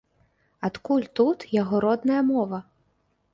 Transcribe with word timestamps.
Адкуль 0.67 1.05
тут 1.19 1.45
яго 1.61 1.83
родная 1.85 2.21
мова? 2.31 2.59